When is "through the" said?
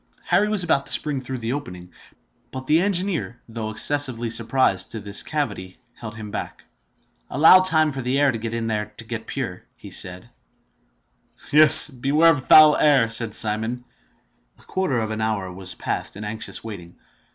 1.21-1.53